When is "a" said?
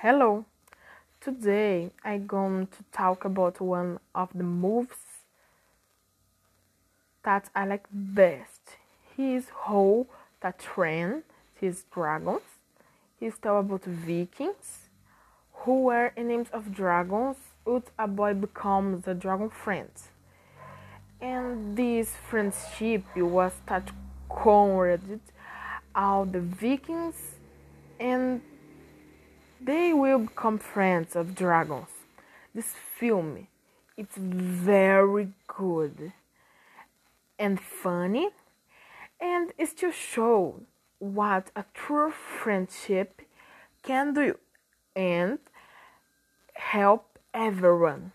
17.98-18.06, 19.08-19.14, 41.56-41.64